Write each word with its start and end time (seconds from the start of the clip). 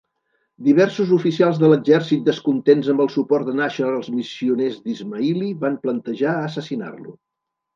Diversos 0.67 1.11
oficials 1.17 1.59
de 1.63 1.69
l'exèrcit, 1.73 2.23
descontents 2.29 2.89
amb 2.93 3.05
el 3.05 3.11
suport 3.17 3.49
de 3.51 3.55
Nasr 3.59 3.91
als 3.91 4.09
missioners 4.17 4.81
d'Ismaili, 4.87 5.53
van 5.67 5.81
planejar 5.85 6.35
assassinar-lo. 6.51 7.17